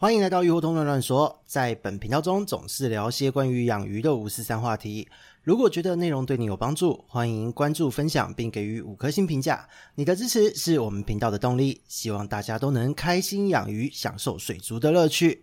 [0.00, 5.08] 欢迎来到鱼活通乱乱说，在本频道中总是聊些关于养鱼的五四三话题。
[5.42, 9.68] 如果觉得内容对你有帮助，欢迎关注、分享并给予五颗星评价。
[9.96, 11.80] 你的支持是我们频道的动力。
[11.88, 15.42] 希望大家都能开心养鱼，享受水族的乐趣。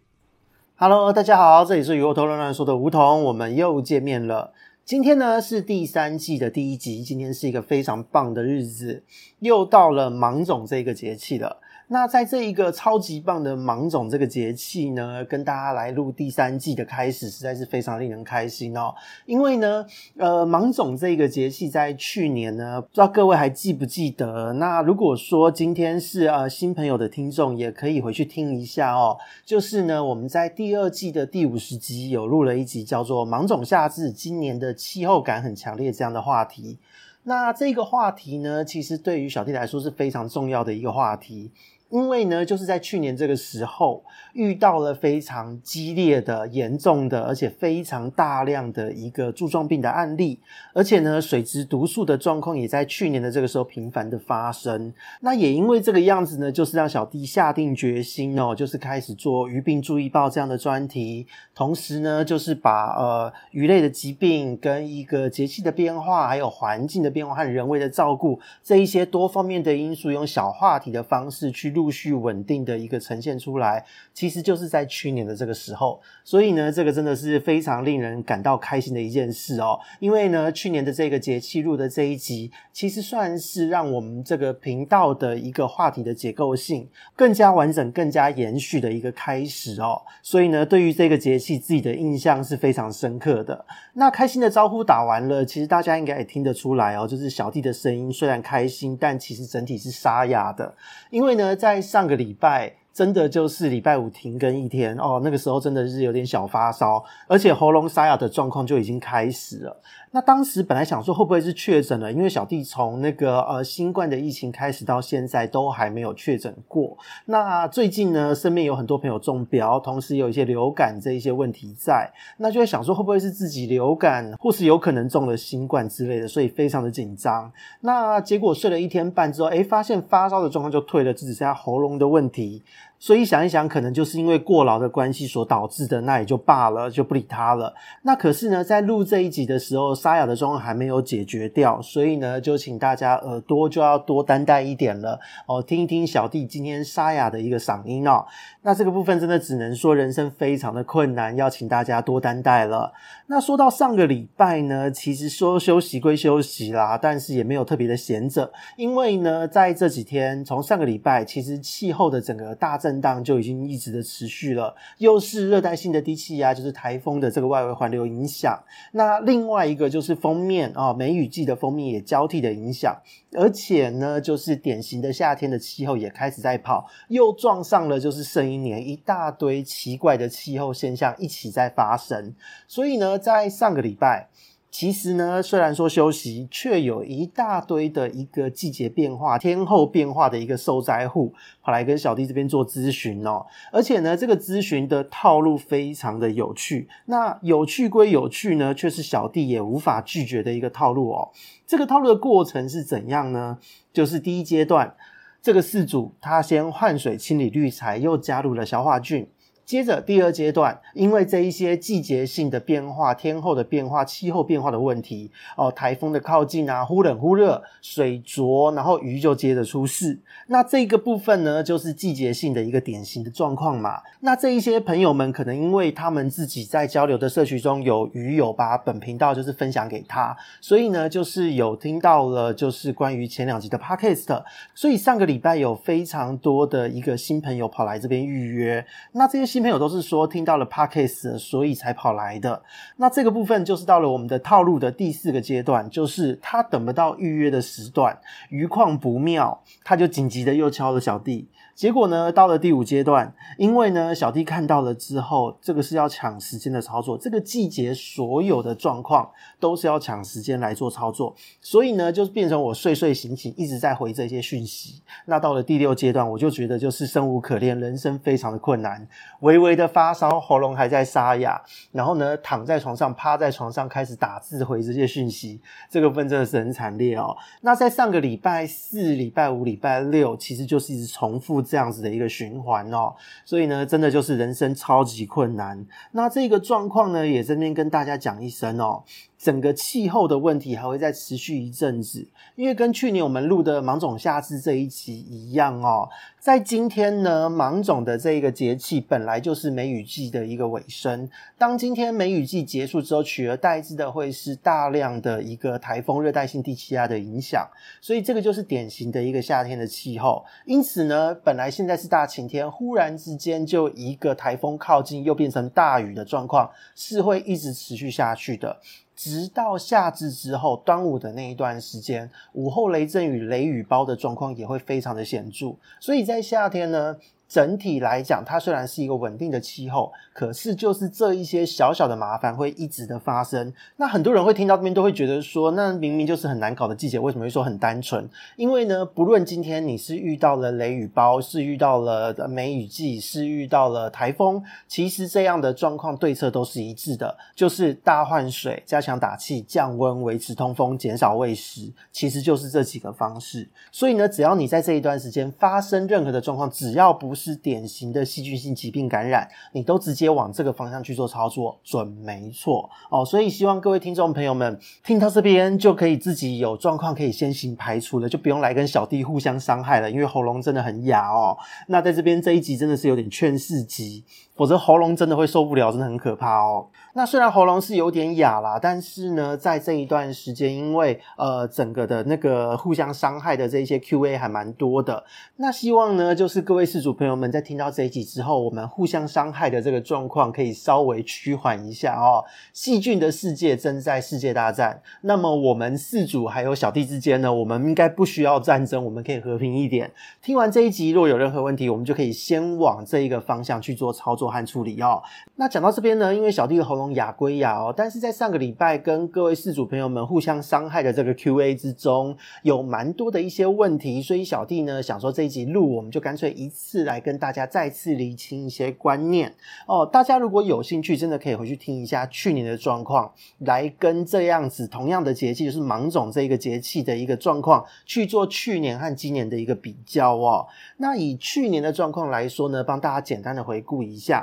[0.78, 4.54] Hello，大家好，这里是鱼活通乱乱说的梧桐，我们又见面了。
[4.86, 9.04] 今天呢是第三季的第一集，今天是一个非常棒的日子，
[9.40, 11.60] 又到了芒种这个节气了。
[11.88, 18.94] 那在这一个超级棒的芒种这个节气呢，跟大家来录第三季的开始，实在是非常令人开心哦。
[19.28, 19.86] 因为呢，
[20.18, 24.54] 呃，芒种这个节气在去年呢，不知道各位还记不记得？
[24.54, 29.18] 那如果说今天是呃新朋友的听众，也可以回去听一下哦。
[29.46, 36.80] 就是呢，我们在第二季的第五十集有录了一集叫做“芒种夏至”，今年的气候感很强烈这样的话题。
[37.28, 41.52] 那这个话题呢，其实对于小弟来说是非常重要的一个话题。
[41.90, 50.40] 因为呢，就是在去年这个时候遇到了非常激烈的、严重的，而且非常大量的一个柱状病的案例，
[50.74, 54.92] 而且呢，水质毒素的状况也在去年的这个时候频繁的发生。
[55.22, 71.75] 那也因为这个样子呢，就是让小弟下定决心哦，就是开始做鱼病注意报这样的专题，同时呢，就是把呃鱼类的疾病跟一个节气的变化，还有环境的变化和人为的照顾这一些多方面的因素，用小话题的方式去。
[71.76, 79.78] 陆续稳定的一个呈现出来，其实就是在去年的这个时候，所以呢，这个真的是非常令人感到开心的一件事哦。
[80.00, 90.02] 因为呢，去年的这个节气录的这一集，其实算是让我们这个频道的一个话题的结构性更加完整、更加延续的一个开始哦。
[90.24, 93.66] 所以呢，对于这个节气自己的印象是非常深刻的。
[93.96, 100.74] 那开心的招呼打完了，其实大家应该也听得出来哦，就是小弟的声音虽然开心，但其实整体是沙哑的，
[101.10, 101.56] 因为呢。
[101.66, 102.85] 在上个礼拜。
[102.96, 109.82] 真的就是礼拜五停更一天哦，那个时候真的是有点小发烧，而且喉咙沙哑的状况就已经开始了。
[110.12, 116.98] 那当时本来想说会不会是确诊了，因为小弟从那个呃新冠的疫情开始到现在都还没有确诊过。
[117.26, 127.52] 那最近呢，身边有很多朋友中标，同时有一些流感这一些问题在，那就会想说会不会是自己流感，或是有可能中了新冠之类的，所以非常的紧张。
[127.82, 132.64] 那结果睡了一天半之后，诶，发现发烧的状况就退了，只剩下喉咙的问题。
[132.98, 137.74] 所以想一想，可能就是因为过劳的关系所导致的，那也就罢了，就不理他了。
[138.04, 148.26] 那可是呢，在录这一集的时候，沙哑的状况还没有解决掉，所以呢，就请大家耳朵就要多担待一点了哦，听一听小弟今天沙哑的一个嗓音哦。
[148.64, 152.92] 那这个部分真的只能说人生非常的困难，要请大家多担待了。
[153.28, 168.64] 那说到上个礼拜呢，其实说休息归休息啦，但是也没有特别的闲着，因为呢，在这几天，从上个礼拜，其实气候的整个大震荡就已经一直的持续了，又是热带性的低气压，就是台风的这个外围环流影响。
[168.92, 172.96] 那另外一个就是锋面啊，梅雨季的锋面也交替的影响，
[173.32, 182.36] 而且呢，就是典型的夏天的气候也开始在跑，又撞上了就是圣婴年，一大堆奇怪的气候现象一起在发生。
[182.68, 184.30] 所以呢，在上个礼拜。
[184.78, 193.46] 其实呢，虽然说休息，却有一大堆的一个季节变化、天候变化的一个受灾户跑来跟小弟这边做咨询哦。
[193.72, 196.90] 而且呢，这个咨询的套路非常的有趣。
[197.06, 201.32] 那有趣归有趣呢，却是小弟也无法拒绝的一个套路哦。
[201.66, 203.58] 这个套路的过程是怎样呢？
[203.94, 204.94] 就是第一阶段，
[205.42, 209.26] 这个事主他先换水清理滤材，又加入了消化菌。
[209.66, 220.20] 接着第二阶段，因为这一些季节性的变化、天候的变化、气候变化的问题，哦，台风的靠近啊，忽冷忽热，水浊，然后鱼就接着出事。
[220.48, 224.00] 那这个部分呢，就是季节性的一个典型的状况嘛。
[224.20, 234.44] 那这一些朋友们可能因为他们自己在交流的社区中有鱼友把本频道就是分享给他，所以呢，就是有听到了就是关于前两集的 podcast。
[234.76, 239.55] 所以上个礼拜有非常多的一个新朋友跑来这边预约，那这些。
[239.56, 242.62] 新朋友都是说听到了 Podcast，所以才跑来的。
[242.98, 248.20] 那这个部分就是到了我们的套路的第四个阶段，就是他等不到预约的时段，
[248.50, 251.48] 余况不妙，他就紧急的又敲了小弟。
[251.76, 259.30] 结果呢，到了第五阶段，因为呢，小弟看到了之后，这个是要抢时间的操作，这个季节所有的状况
[259.60, 265.02] 都是要抢时间来做操作，所以呢，就变成我睡睡醒醒一直在回这些讯息。
[265.26, 269.06] 那到了第六阶段，我就觉得就是生无可恋，人生非常的困难，
[269.42, 271.62] 微微的发烧，喉咙还在沙哑，
[271.92, 277.36] 然后呢，躺在床上，趴在床上开始打字回这些讯息，这个分真的是很惨烈哦。
[277.60, 281.65] 那在上个礼拜四、礼拜五、礼拜六，其实就是一直重复。
[281.66, 283.16] 这样子的一个循环哦。
[283.44, 285.86] 所以呢，真的就是人生超级困难。
[286.12, 289.04] 那这个状况呢，也顺便跟大家讲一声哦。
[289.46, 296.10] 整个气候的问题还会再持续一阵子，因为跟去年我们录的芒种夏至这一集一样哦，
[296.40, 301.30] 在今天呢，芒种的这个节气本来就是梅雨季的一个尾声。
[301.60, 307.70] 当今天梅雨季结束之后，取而代之的会是大量的一个台风、热带性低气压的影响，
[308.02, 310.44] 所以这个就是典型的一个夏天的气候。
[310.66, 318.82] 因此呢，本来现在是大晴天，忽然之间就一个台风靠近，又变成大雨的状况，是会一直持续下去的。
[319.16, 325.76] 直到夏至之后，端午的那一段时间，午后雷阵雨、雷雨包的状况也会非常的显著。
[326.00, 327.16] 所以在夏天呢，
[327.48, 333.72] 整体来讲，它虽然是一个稳定的气候，可是就是这一些小小的麻烦会一直的发生。
[333.98, 338.28] 那很多人会听到这边都会觉得说，那明明就是很难搞的季节，为什么会说很单纯？
[338.56, 353.70] 因为呢，不论今天你是遇到了雷雨包，是遇到了梅雨季，是遇到了台风，其实这样的状况对策都是一致的，就是大换水、加强打气、降温、维持通风、减少喂食，其实就是这几个方式。
[353.92, 363.26] 所以呢，只要你在这一段时间发生任何的状况，只要不是典型的细菌性疾病感染，你都直接往这个方向去做操作，准没错哦。
[363.26, 371.58] 所以希望各位听众朋友们听到这边就可以自己有状况可以先行排除了，就不用来跟小弟互相伤害了，因为喉咙真的很哑哦。
[371.88, 374.24] 那在这边这一集真的是有点劝世集。
[374.56, 376.88] 否则喉咙真的会受不了，真的很可怕哦。
[377.14, 385.24] 那虽然喉咙是有点哑啦，但是呢，在这一段时间，因为呃整个的那个互相伤害的这一些 QA 还蛮多的。
[385.58, 392.44] 那希望呢，就是各位事主朋友们在听到这一集之后，我们互相伤害的这个状况可以稍微趋缓一下哦。
[392.74, 400.12] 细菌的世界正在世界大战，那么我们饲主还有小弟之间呢，我们应该不需要战争，我们可以和平一点。
[400.42, 404.45] 听完这一集，若有任何问题，我们就可以先往这一个方向去做操作。
[404.50, 405.22] 和处理哦。
[405.56, 419.54] 那讲到这边呢，因为小弟的喉咙哑归哑哦，但是在上个礼拜跟各位饲主朋友们互相伤害的这个 QA 之中，有蛮多的一些问题，所以小弟呢想说这一集录，我们就干脆一次来跟大家再次厘清一些观念
[419.88, 420.06] 哦。
[420.06, 430.68] 大家如果有兴趣，真的可以回去听一下去年的状况，来跟这样子同样的节气，就是芒种这一个节气的一个状况去做去年和今年的一个比较哦。
[430.98, 434.35] 那以去年的状况来说呢，帮大家简单的回顾一下。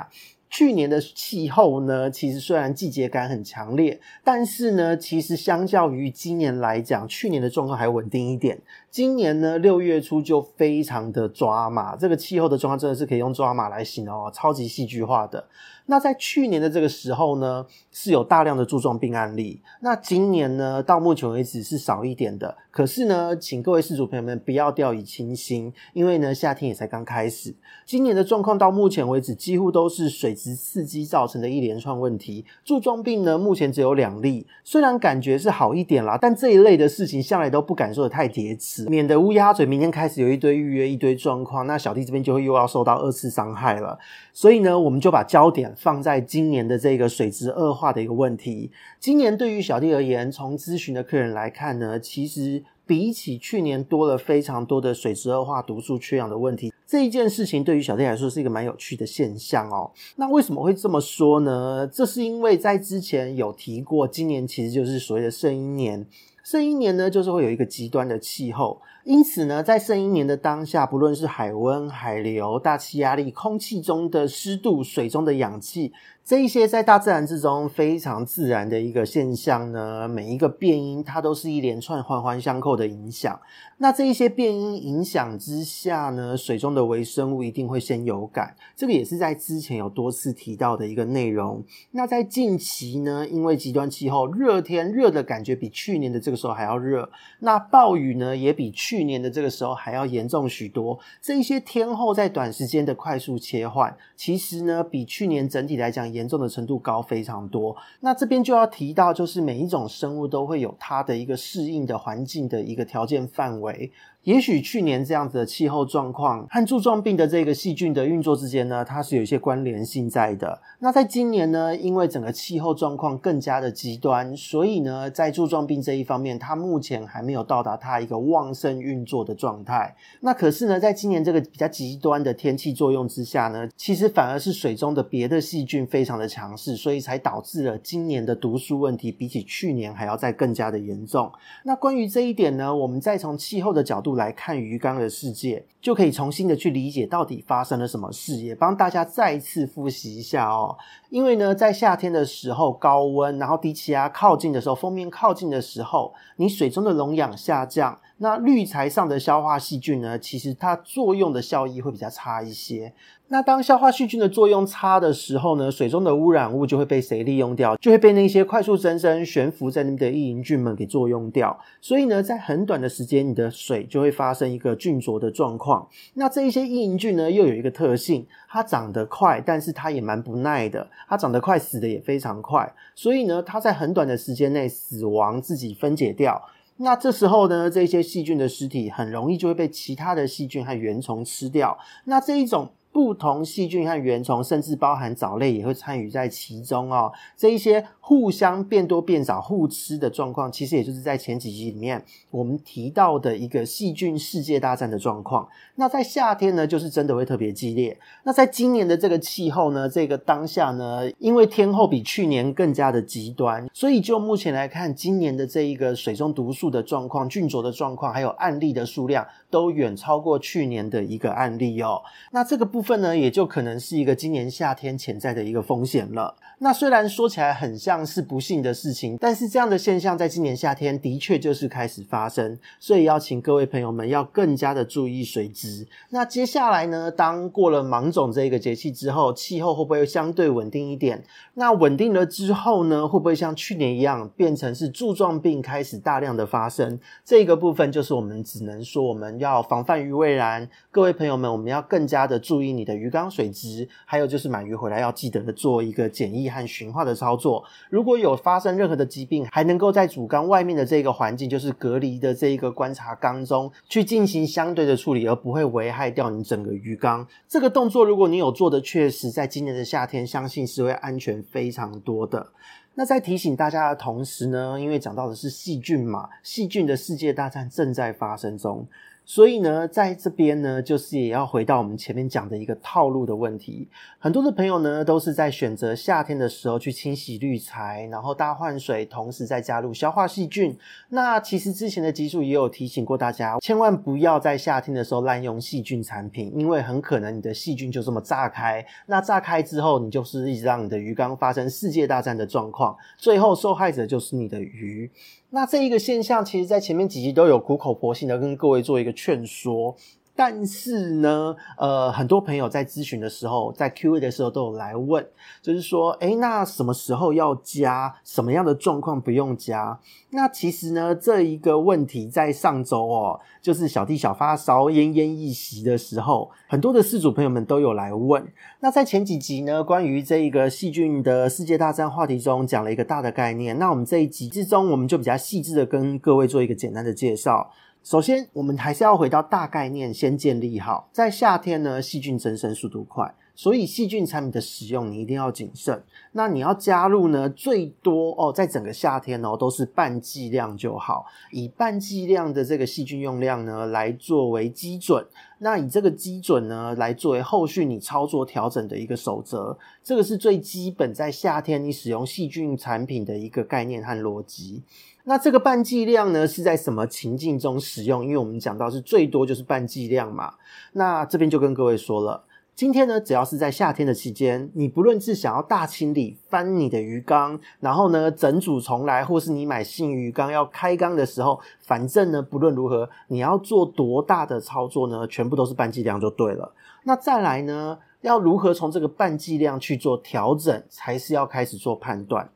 [0.49, 8.61] 去年的气候呢，其实虽然季节感很强烈，但是呢，其实相较于今年来讲，去年的状况还稳定一点。
[8.91, 15.43] 今年呢，六月初就非常的抓马，这个气候的状况真的是可以用抓马来形容哦，超级戏剧化的。
[15.85, 19.61] 那在去年的这个时候呢，是有大量的柱状病案例。
[19.81, 22.55] 那今年呢，到目前为止是少一点的。
[22.71, 27.53] 可是呢，请各位事主朋友们不要掉以轻心，因为呢，夏天也才刚开始。
[27.85, 32.45] 今年的状况到目前为止，几乎都是水质刺激造成的一连串问题。
[32.63, 43.99] 柱状病呢，目前只有两例，虽然感觉是好一点啦，但这一类的事情向来都不敢说的太铁齿，免得乌鸦嘴明天开始有一堆预约、一堆状况，那小弟这边就会又要受到二次伤害了。
[44.31, 45.72] 所以呢，我们就把焦点。
[45.77, 56.73] 放在今年的这个水质恶化的一个问题，今年对于小弟而言，从咨询的客人来看呢，其实比起去年多了非常多的水质恶化、毒素缺氧的问题。
[56.85, 59.89] 这一件事情对于小弟来说是一个蛮有趣的现象哦。
[60.17, 61.89] 那为什么会这么说呢？
[61.91, 66.05] 这是因为在之前有提过，今年其实就是所谓的圣婴年。
[66.43, 68.79] 圣婴年呢，就是会有一个极端的气候。
[69.03, 75.91] 因此呢，在圣婴年的当下，不论是海温、海流、大气压力、空气中的湿度、水中的氧气。
[76.25, 83.37] 这一些在大自然之中非常自然的一个现象呢，每一个变因它都是一连串环环相扣的影响。
[83.79, 88.55] 那这一些变因影响之下呢，水中的微生物一定会先有感。
[88.73, 91.61] 这个也是在之前有多次提到的一个内容。
[91.91, 100.99] 那在近期呢，因为极端气候，热天热的感觉比去年的这个时候还要热，那暴雨呢也比去去年的这个时候还要严重许多。
[101.19, 106.03] 这一些天后在短时间的快速切换，其实呢比去年整体来讲。
[106.13, 113.91] 严重的程度高非常多，那这边就要提到，就是每一种生物都会有它的一个适应的环境的一个条件范围。
[114.23, 120.61] 也许去年这样子的气候状况和柱状病的这个细菌的运作之间呢，它是有一些关联性在的。
[120.79, 129.93] 那在今年呢，因为整个气候状况更加的极端，所以呢，在柱状病这一方面，它目前还没有到达它一个旺盛运作的状态。
[130.21, 141.29] 那可是呢，在今年这个比较极端的天气作用之下呢，其实反而是水中的别的细菌非常的强势，所以才导致了今年的毒素问题比起去年还要再更加的严重。
[141.65, 144.12] 那关于这一点呢，我们再从气候的角度。
[144.15, 150.77] 来看鱼缸的世界，就可以重新的去理解到底发生了什么事，也帮大家再一次复习一下哦。
[151.09, 162.93] 因为呢，在夏天的时候，高温，然后低气压靠近的时候，封面靠近的时候，你水中的溶氧下降，那滤材上的消化细菌呢，其实它作用的效益会比较差一些。
[163.27, 167.75] 那当消化细菌的作用差的时候呢，水中的污染物就会被谁利用掉？
[167.75, 171.59] 就会被那些快速增生、悬浮在那边的异营菌们给作用掉。
[171.81, 175.89] 所以呢，在很短的时间，你的水就会发生一个菌浊的状况。
[176.13, 180.87] 那这一些异营菌呢，又有一个特性，它长得快，但是它也蛮不耐的。
[181.09, 182.73] 它长得快，死的也非常快。
[182.95, 186.41] 所以呢，它在很短的时间内死亡，自己分解掉。
[186.77, 191.77] 那这时候呢，这些细菌的尸体很容易就会被其他的细菌和原虫吃掉。
[192.05, 192.71] 那这一种。
[192.93, 197.11] 不同细菌和原虫，甚至包含藻类也会参与在其中哦。
[197.35, 205.49] 这一些互相变多变少、互吃的状况，其实也就是在前几集里面我们提到的一个细菌世界大战的状况。
[205.75, 207.97] 那在夏天呢，就是真的会特别激烈。
[208.23, 222.01] 那在今年的这个气候呢，这个当下呢，因为天候比去年更加的极端，所以就目前来看，今年的这一个水中毒素的状况、菌浊的状况，还有案例的数量，都远超过去年的一个案例哦。
[222.31, 226.35] 那这个部分呢，也就可能是一个今年夏天潜在的一个风险了。
[226.57, 235.85] 那虽然说起来很像是不幸的事情，但是这样的现象在今年夏天的确就是开始发生，所以邀请各位朋友们要更加的注意水质。
[236.09, 241.23] 那接下来呢，当过了芒种这个节气之后，气候会不会相对稳定一点？
[241.55, 246.99] 那稳定了之后呢，会不会像去年一样变成是柱状病开始大量的发生？
[247.25, 250.67] 这个部分就是我们只能说我们要防范于未然。
[250.89, 257.63] 各位朋友们，我们要更加的注意你的鱼缸水质，还有就是买鱼回来要记得的做一个检疫和循化的操作。
[257.89, 267.27] 如果有发生任何的疾病，还能够在主缸外面的这个环境，就是隔离的这一个观察缸中去进行相对的处理，而不会危害掉你整个鱼缸。
[267.47, 272.47] 这个动作，如果你有做的，确实在今年的夏天，相信是会安全非常多的。
[272.95, 278.87] 那在提醒大家的同时呢，因为讲到的是细菌嘛，细菌的世界大战正在发生中。
[279.25, 283.87] 所以呢，在这边呢，就是也要回到我们前面讲的一个套路的问题。
[284.19, 290.77] 很多的朋友呢，都是在选择夏天的时候去清洗滤材，然后大换水，同时再加入消化细菌。
[291.09, 298.85] 那其实之前的集数也有提醒过大家，千万不要在夏天的时候滥用细菌产品，因为很可能你的细菌就这么炸开。
[299.05, 305.09] 那炸开之后，你就是一直让你的鱼缸发生世界大战的状况，最后受害者就是你的鱼。
[305.55, 309.95] 那这一个现象，其实在前面几集都有苦口婆心的跟各位做一个劝说。
[310.35, 315.25] 但是呢，呃，很多朋友在咨询的时候，在 Q&A 的时候都有来问，
[315.61, 318.15] 就是说，诶，那什么时候要加？
[318.23, 319.99] 什么样的状况不用加？
[320.31, 328.43] 那其实呢，这一个问题在上周哦，就是小弟小发烧奄奄一息的时候，很多的事主朋友们都有来问。
[328.79, 333.77] 那在前几集呢，关于这一个细菌的世界大战话题中，讲了一个大的概念。
[333.77, 337.71] 那我们这一集之中，我们就比较细致的跟各位做一个简单的介绍。
[338.03, 341.07] 首先，我们还是要回到大概念，先建立好。
[341.13, 346.03] 在夏天呢，细菌增生速度快，所以细菌产品的使用你一定要谨慎。
[346.31, 355.25] 那你要加入呢，最多哦，在整个夏天哦，都是半剂量就好，以半剂量的这个细菌用量呢，来作为基准。
[355.59, 359.77] 那以这个基准呢，来作为后续你操作调整的一个守则。
[360.03, 364.81] 这个是最基本在夏天你使用细菌产品的一个概念和逻辑。
[365.25, 368.25] 那这个半剂量呢，是在什么情境中使用？
[368.25, 370.55] 因为我们讲到是最多就是半剂量嘛。
[370.91, 372.43] 那这边就跟各位说了，
[372.75, 386.73] 今天呢，只要是在夏天的期间，你不论是想要大清理翻你的鱼缸，然后呢整组重来，或是你买新鱼缸要开缸的时候，反正呢不论如何，你要做多大的操作呢，全部都是半剂量就对了。
[387.03, 392.49] 那再来呢，要如何从这个半剂量去做调整，才是要开始做判断。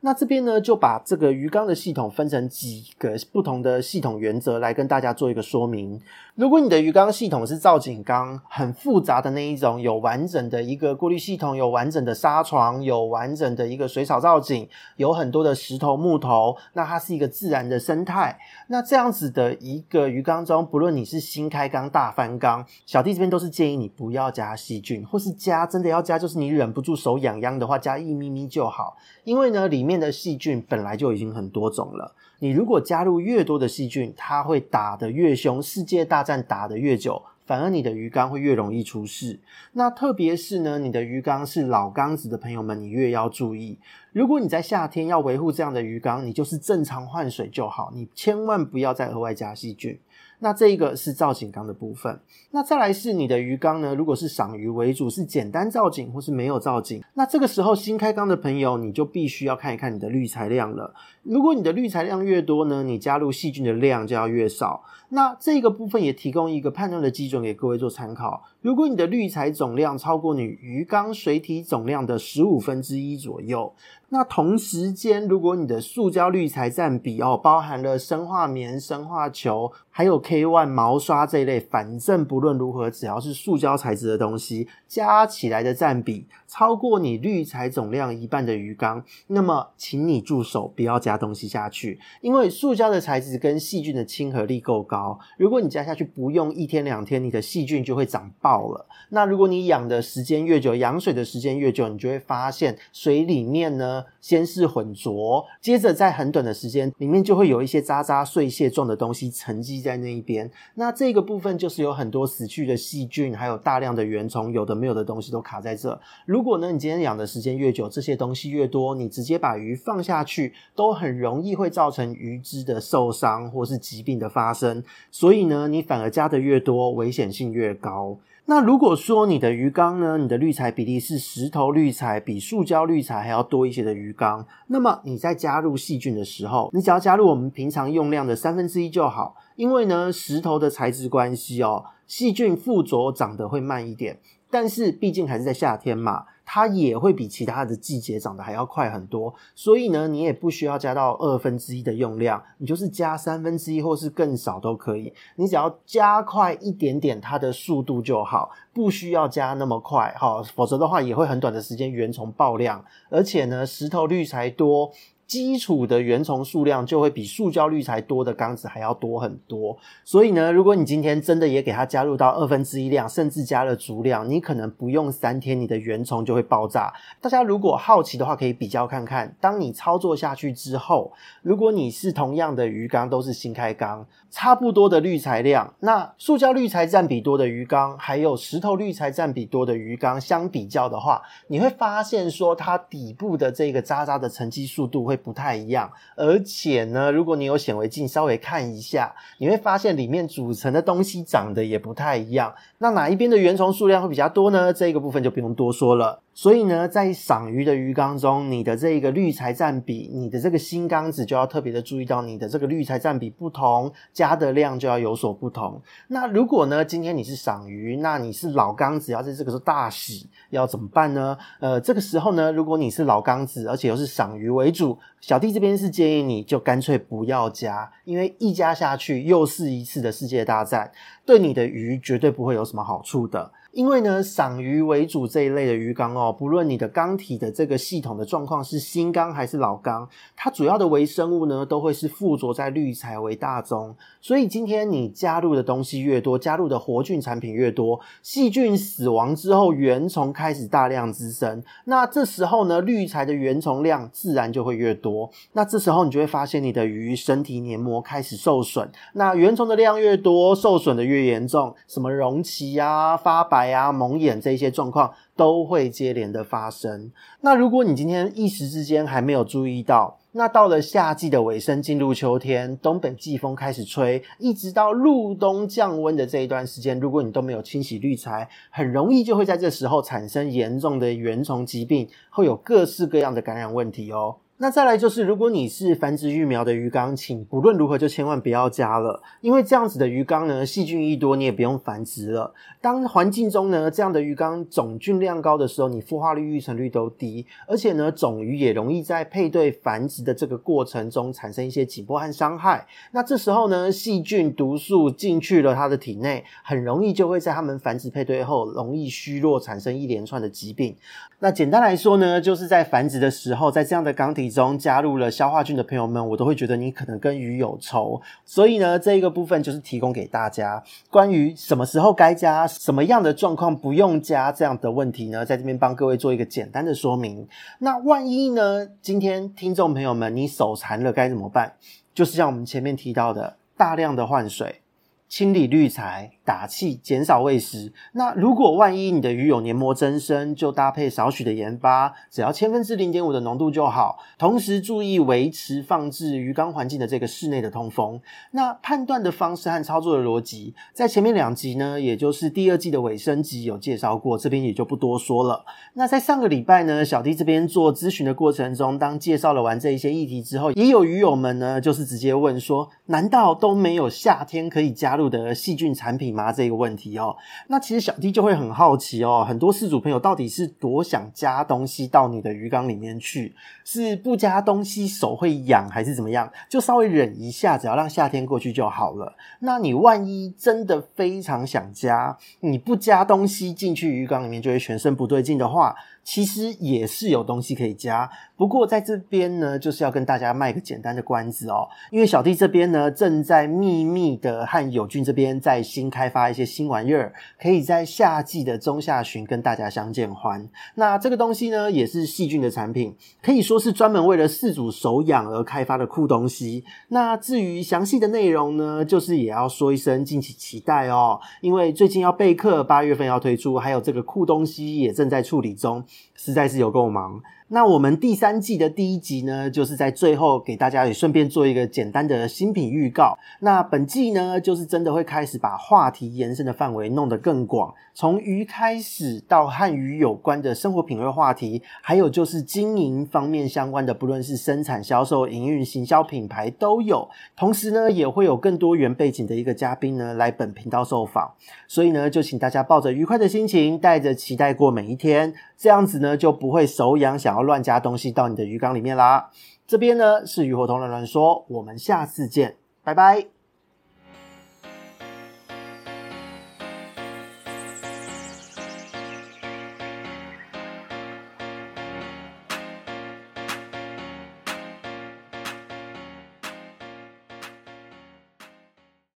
[0.00, 6.00] 那这边呢，就把这个鱼缸的系统分成几个不同的系统原则来跟大家做一个说明。
[6.36, 18.38] 如果你的鱼缸系统是造景缸，很复杂的那一种，有完整的一个过滤系统，有完整的纱床，有完整的一个水草造景，有很多的石头木头，那它是一个自然的生态。
[18.68, 28.96] 那这样子的一个鱼缸中，不论你是新开缸、大翻缸，小弟这边都是建议你不要加细菌，或是加真的要加，就是你忍不住手痒痒的话，加一咪咪就好。
[29.24, 32.14] 因为呢，里面的细菌本来就已经很多种了。
[32.40, 39.40] 你如果加入越多的细菌，它会打得越凶，世界大战打得越久，反而你的鱼缸会越容易出事。
[39.72, 43.78] 那特别是呢，你的鱼缸是老缸子的朋友们，你越要注意。
[44.12, 49.98] 如果你在夏天要维护这样的鱼缸，你就是正常换水就好，你千万不要再额外加细菌。
[50.40, 52.20] 那这一个是造景缸的部分。
[52.50, 60.94] 那再来是你的鱼缸呢，如果是赏鱼为主，是简单造景或是没有造景，那这个时候新开缸的朋友，你就必须要看一看你的滤材量了。
[61.22, 64.82] 如果你的滤材量越多呢，你加入细菌的量就要越少。
[65.10, 68.42] 那这个部分也提供一个判断的基准给各位做参考。
[68.60, 73.72] 如果你的滤材总量超过你鱼缸水体总量的十五分之一左右，
[74.08, 98.86] 那同时间如果你的塑胶滤材占比哦，包含了生化棉、生化球，还有 K One 毛刷这一类，反正不论如何，只要是塑胶材质的东西，加起来的占比超过你滤材总量一半的鱼缸，那么请你住手，不要加东西下去，因为塑胶的材质跟细菌的亲和力够高，如果你加下去不用一天两天，你的细菌就会长爆了。
[99.10, 110.50] 那如果你养的时间越久，养水的时间越久，你就会发现水里面呢，先是浑浊，接着在很短的时间里面就会有一些渣渣碎屑状的东西沉积在那一边。
[110.76, 116.00] 那这个部分就是有很多死去的细菌，还有大量的原虫，有的没有的东西都卡在这。
[116.24, 124.84] 如如果呢，你今天养的时间越久，这些东西越多，你直接把鱼放下去，都很容易会造成鱼只的受伤或是疾病的发生。
[125.10, 128.16] 所以呢，你反而加的越多，危险性越高。
[128.44, 139.34] 那如果说你的鱼缸呢，你的滤材比例是石头滤材比塑胶滤材还要多一些的鱼缸，那么你在加入细菌的时候，你只要加入我们平常用量的三分之一就好。
[139.56, 144.16] 因为呢，石头的材质关系哦，细菌附着长得会慢一点，
[144.50, 146.24] 但是毕竟还是在夏天嘛。
[146.50, 164.90] 它也会比其他的季节长得还要快很多，所以呢，你也不需要加到二分之一的用量，你就是加三分之一或是更少都可以，你只要加快一点点它的速度就好，不需要加那么快哈，否则的话也会很短的时间原虫爆量，而且呢，石头滤材多。
[165.28, 176.90] 基础的原虫数量就会比塑胶滤材多的缸子还要多很多，所以呢，如果你今天真的也给它加入到二分之一量，甚至加了足量，你可能不用三天，你的原虫就会爆炸。
[177.20, 202.54] 大家如果好奇的话，可以比较看看，当你操作下去之后，如果你是同样的鱼缸，都是新开缸，差不多的滤材量，那塑胶滤材占比多的鱼缸，还有石头滤材占比多的鱼缸相比较的话，你会发现说它底部的这个渣渣的沉积速度会不太一样，而且呢，如果你有显微镜稍微看一下，你会发现里面组成的东西长得也不太一样。
[202.80, 204.72] 那哪一边的原虫数量会比较多呢？
[204.72, 206.22] 这个部分就不用多说了。
[206.32, 215.82] 所以呢，在赏鱼的鱼缸中，你的这个滤材占比，你的这个新缸子就要特别的注意到你的这个滤材占比不同，加的量就要有所不同。
[216.06, 221.36] 那如果呢，今天你是赏鱼，那你是老缸子，要在这个时候大洗，要怎么办呢？
[221.58, 230.92] 呃，这个时候呢，如果你是老缸子，而且又是赏鱼为主，小弟这边是建议你就干脆不要加，因为一加下去又是一次的世界大战，
[231.26, 233.52] 对你的鱼绝对不会有什么好处的。
[233.72, 243.94] 因为呢，赏鱼为主这一类的鱼缸哦，不论你的缸体的这个系统的状况是新缸还是老缸，它主要的微生物呢，都会是附着在滤材为大宗。
[244.20, 251.62] 所以今天你加入的东西越多，加入的活菌产品越多，细菌死亡之后，原虫开始大量滋生。
[251.84, 255.30] 那这时候呢，滤材的原虫量自然就会越多。
[255.52, 258.90] 那这时候你就会发现你的鱼身体黏膜开始受损。
[259.12, 263.57] 那原虫的量越多，受损的越严重，什么溶鳍啊、发白。
[263.58, 267.10] 白啊，蒙眼这些状况都会接连的发生。
[267.40, 284.36] 那如果你今天一时之间还没有注意到，那到了夏季的尾声，进入秋天，东北季风开始吹，一直到入冬降温的这一段时间，如果你都没有清洗滤材，很容易就会在这时候产生严重的原虫疾病，会有各式各样的感染问题哦。
[284.60, 292.52] 那再来就是，如果你是繁殖育苗的鱼缸，请不论如何就千万不要加了，因为这样子的鱼缸呢，细菌一多，你也不用繁殖了。
[292.80, 302.84] 当环境中呢，这样的鱼缸总菌量高的时候，你孵化率、育成率都低，而且呢，种鱼也容易在配对繁殖的这个过程中产生一些紧迫和伤害。
[303.12, 310.96] 那这时候呢，细菌毒素进去了它的体内，很容易就会在它们繁殖配对后容易虚弱，产生一连串的疾病。
[311.40, 318.20] 那简单来说呢，就是在繁殖的时候，在这样的缸体中加入了消化菌的朋友们，我都会觉得你可能跟鱼有仇。
[318.44, 327.46] 所以呢，这一个部分就是提供给大家关于什么时候该加、什么样的状况不用加这样的问题呢，在这边帮各位做一个简单的说明。
[327.78, 331.74] 那万一呢，今天听众朋友们你手残了该怎么办？
[332.14, 334.80] 就是像我们前面提到的，大量的换水、
[335.28, 336.32] 清理滤材。
[336.48, 337.92] 打气，减少喂食。
[338.12, 344.18] 那如果万一你的鱼有黏膜增生，就搭配少许的盐巴，只要千分之零点五的浓度就好。
[344.38, 348.18] 同时注意维持放置鱼缸环境的这个室内的通风。
[348.52, 355.66] 那判断的方式和操作的逻辑，在前面两集呢，也就是第二季的尾声集有介绍过，这边也就不多说了。
[355.92, 366.48] 那在上个礼拜呢，小弟这边做咨询的过程中，当介绍了完这一些议题之后，也有鱼友们呢，就是直接问说，难道都没有夏天可以加入的细菌产品拿？
[366.58, 367.36] 这个问题哦，
[367.68, 376.50] 那其实小弟就会很好奇哦，很多事主朋友到底是多想加东西到你的鱼缸里面去，是不加东西手会痒还是怎么样？
[376.68, 379.34] 就稍微忍一下，只要让夏天过去就好了。
[379.60, 385.94] 那你万一真的非常想加，你不加东西进去鱼缸里面就会全身不对劲的话，
[386.28, 388.30] 其实也是有东西可以加。
[388.54, 400.68] 不过在这边呢，就是要跟大家卖个简单的关子哦，因为小弟这边呢正在秘密的和友俊这边在新开发一些新玩意儿，可以在夏季的中下旬跟大家相见欢。
[400.96, 406.84] 那这个东西呢也是细菌的产品，可以说是专门为了饲主手痒而开发的酷东西。
[407.08, 416.04] 那至于详细的内容呢，就是也要说一声敬请期待哦，因为最近要备课，八月份要推出，还有这个酷东西也正在处理中，
[416.36, 417.42] 实在是有够忙。
[417.70, 423.38] 那我们第三季的第一集呢，就是在最后给大家也顺便做一个简单的新品预告。
[423.60, 437.28] 那本季呢，就是真的会开始把话题延伸的范围弄得更广，从鱼开始到和鱼有关的生活品味话题，还有就是经营方面相关的，不论是生产、销售、营运、行销、品牌都有。
[437.54, 441.52] 同时呢，也会有更多元背景的一个嘉宾呢来本频道受访。
[441.86, 447.57] 所以呢，就请大家抱着愉快的心情，带着期待过每一天，这样子呢就不会手痒想。
[447.62, 449.50] 乱加东西到你的鱼缸里面啦！
[449.86, 453.57] 这边呢是鱼活通乱乱说，我们下次见，拜拜。